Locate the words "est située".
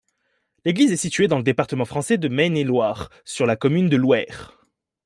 0.91-1.27